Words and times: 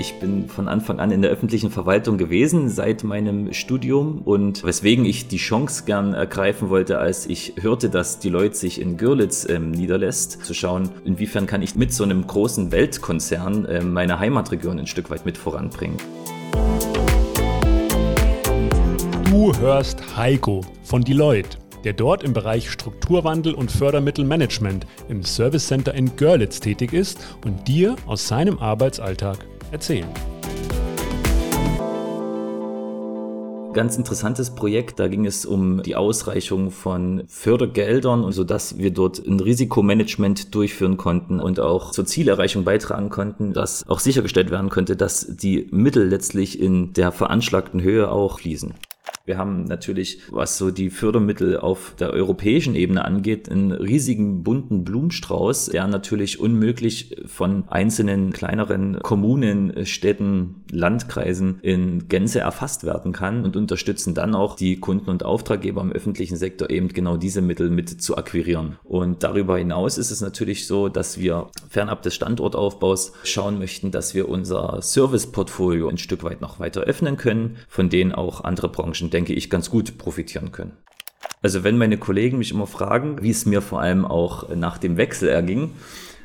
Ich 0.00 0.18
bin 0.18 0.48
von 0.48 0.66
Anfang 0.66 0.98
an 0.98 1.10
in 1.10 1.20
der 1.20 1.30
öffentlichen 1.30 1.70
Verwaltung 1.70 2.16
gewesen, 2.16 2.70
seit 2.70 3.04
meinem 3.04 3.52
Studium 3.52 4.22
und 4.24 4.64
weswegen 4.64 5.04
ich 5.04 5.28
die 5.28 5.36
Chance 5.36 5.84
gern 5.84 6.14
ergreifen 6.14 6.70
wollte, 6.70 6.98
als 6.98 7.26
ich 7.26 7.52
hörte, 7.60 7.90
dass 7.90 8.18
die 8.18 8.30
Leute 8.30 8.54
sich 8.54 8.80
in 8.80 8.96
Görlitz 8.96 9.46
ähm, 9.46 9.72
niederlässt, 9.72 10.42
zu 10.42 10.54
schauen, 10.54 10.88
inwiefern 11.04 11.44
kann 11.44 11.60
ich 11.60 11.76
mit 11.76 11.92
so 11.92 12.02
einem 12.02 12.26
großen 12.26 12.72
Weltkonzern 12.72 13.66
äh, 13.66 13.82
meine 13.82 14.18
Heimatregion 14.18 14.78
ein 14.78 14.86
Stück 14.86 15.10
weit 15.10 15.26
mit 15.26 15.36
voranbringen. 15.36 15.98
Du 19.30 19.52
hörst 19.58 20.16
Heiko 20.16 20.62
von 20.82 21.02
Deloitte 21.02 21.58
der 21.84 21.94
dort 21.94 22.22
im 22.24 22.34
Bereich 22.34 22.70
Strukturwandel 22.70 23.54
und 23.54 23.72
Fördermittelmanagement 23.72 24.86
im 25.08 25.22
Service 25.22 25.66
Center 25.66 25.94
in 25.94 26.14
Görlitz 26.14 26.60
tätig 26.60 26.92
ist 26.92 27.18
und 27.46 27.66
dir 27.68 27.96
aus 28.06 28.28
seinem 28.28 28.58
Arbeitsalltag 28.58 29.38
erzählen. 29.70 30.08
Ganz 33.72 33.96
interessantes 33.96 34.50
Projekt. 34.50 34.98
Da 34.98 35.06
ging 35.06 35.26
es 35.26 35.46
um 35.46 35.82
die 35.84 35.94
Ausreichung 35.94 36.72
von 36.72 37.22
Fördergeldern 37.28 38.24
und 38.24 38.32
so 38.32 38.42
dass 38.42 38.78
wir 38.78 38.90
dort 38.90 39.24
ein 39.24 39.38
Risikomanagement 39.38 40.54
durchführen 40.56 40.96
konnten 40.96 41.38
und 41.38 41.60
auch 41.60 41.92
zur 41.92 42.04
Zielerreichung 42.04 42.64
beitragen 42.64 43.10
konnten, 43.10 43.52
dass 43.52 43.88
auch 43.88 44.00
sichergestellt 44.00 44.50
werden 44.50 44.70
könnte, 44.70 44.96
dass 44.96 45.24
die 45.28 45.68
Mittel 45.70 46.08
letztlich 46.08 46.60
in 46.60 46.92
der 46.94 47.12
veranschlagten 47.12 47.80
Höhe 47.80 48.10
auch 48.10 48.40
fließen. 48.40 48.74
Wir 49.26 49.36
haben 49.36 49.64
natürlich, 49.64 50.20
was 50.30 50.56
so 50.56 50.70
die 50.70 50.88
Fördermittel 50.88 51.58
auf 51.58 51.94
der 51.98 52.10
europäischen 52.10 52.74
Ebene 52.74 53.04
angeht, 53.04 53.50
einen 53.50 53.70
riesigen 53.70 54.42
bunten 54.42 54.82
Blumenstrauß, 54.82 55.66
der 55.66 55.86
natürlich 55.88 56.40
unmöglich 56.40 57.16
von 57.26 57.64
einzelnen 57.68 58.32
kleineren 58.32 58.98
Kommunen, 59.00 59.84
Städten, 59.84 60.64
Landkreisen 60.70 61.58
in 61.60 62.08
Gänze 62.08 62.40
erfasst 62.40 62.84
werden 62.84 63.12
kann 63.12 63.44
und 63.44 63.56
unterstützen 63.56 64.14
dann 64.14 64.34
auch 64.34 64.56
die 64.56 64.80
Kunden 64.80 65.10
und 65.10 65.22
Auftraggeber 65.22 65.82
im 65.82 65.92
öffentlichen 65.92 66.36
Sektor 66.36 66.70
eben 66.70 66.88
genau 66.88 67.18
diese 67.18 67.42
Mittel 67.42 67.68
mit 67.68 68.02
zu 68.02 68.16
akquirieren. 68.16 68.78
Und 68.84 69.22
darüber 69.22 69.58
hinaus 69.58 69.98
ist 69.98 70.10
es 70.10 70.22
natürlich 70.22 70.66
so, 70.66 70.88
dass 70.88 71.20
wir 71.20 71.48
fernab 71.68 72.02
des 72.02 72.14
Standortaufbaus 72.14 73.12
schauen 73.24 73.58
möchten, 73.58 73.90
dass 73.90 74.14
wir 74.14 74.30
unser 74.30 74.80
Serviceportfolio 74.80 75.88
ein 75.88 75.98
Stück 75.98 76.24
weit 76.24 76.40
noch 76.40 76.58
weiter 76.58 76.80
öffnen 76.80 77.18
können, 77.18 77.58
von 77.68 77.90
denen 77.90 78.12
auch 78.12 78.44
andere 78.44 78.70
Branchen 78.70 79.09
denke 79.10 79.32
ich, 79.32 79.50
ganz 79.50 79.70
gut 79.70 79.98
profitieren 79.98 80.52
können. 80.52 80.72
Also 81.42 81.64
wenn 81.64 81.78
meine 81.78 81.98
Kollegen 81.98 82.38
mich 82.38 82.50
immer 82.50 82.66
fragen, 82.66 83.22
wie 83.22 83.30
es 83.30 83.46
mir 83.46 83.62
vor 83.62 83.80
allem 83.80 84.04
auch 84.04 84.54
nach 84.54 84.78
dem 84.78 84.96
Wechsel 84.96 85.28
erging, 85.28 85.72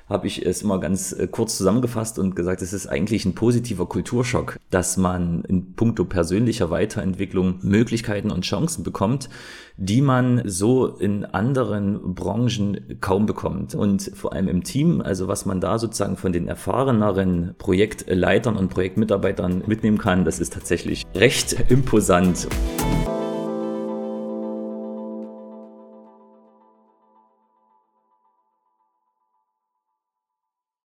habe 0.07 0.27
ich 0.27 0.45
es 0.45 0.61
immer 0.61 0.79
ganz 0.79 1.13
äh, 1.13 1.27
kurz 1.27 1.57
zusammengefasst 1.57 2.19
und 2.19 2.35
gesagt, 2.35 2.61
es 2.61 2.73
ist 2.73 2.87
eigentlich 2.87 3.25
ein 3.25 3.33
positiver 3.33 3.87
Kulturschock, 3.87 4.57
dass 4.69 4.97
man 4.97 5.43
in 5.45 5.73
puncto 5.73 6.05
persönlicher 6.05 6.69
Weiterentwicklung 6.69 7.59
Möglichkeiten 7.61 8.31
und 8.31 8.43
Chancen 8.43 8.83
bekommt, 8.83 9.29
die 9.77 10.01
man 10.01 10.43
so 10.45 10.87
in 10.87 11.25
anderen 11.25 12.13
Branchen 12.13 12.97
kaum 13.01 13.25
bekommt. 13.25 13.73
Und 13.73 14.11
vor 14.13 14.33
allem 14.33 14.47
im 14.47 14.63
Team, 14.63 15.01
also 15.01 15.27
was 15.27 15.45
man 15.45 15.59
da 15.59 15.79
sozusagen 15.79 16.17
von 16.17 16.31
den 16.31 16.47
erfahreneren 16.47 17.55
Projektleitern 17.57 18.57
und 18.57 18.69
Projektmitarbeitern 18.69 19.63
mitnehmen 19.65 19.97
kann, 19.97 20.23
das 20.23 20.39
ist 20.39 20.53
tatsächlich 20.53 21.03
recht 21.15 21.55
imposant. 21.69 22.47